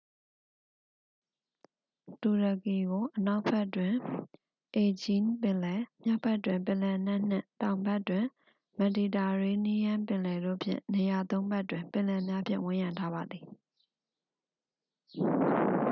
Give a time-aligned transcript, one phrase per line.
[2.21, 3.93] တူရကီကို အနောက်ဘက်တွင်
[4.81, 8.25] aegean ပင်လယ် မြောက်ဘက်တွင် ပင်လယ်နက်နှင့် တောင်ဘက်တွင်
[8.77, 13.43] မက်ဒီတာရေးနီးယန်းပင်လယ်တို့ဖြင့် နေရာသုံးဖက်တွင် ပင်လယ်များဖြင့် ဝန်းရံထားပါသည်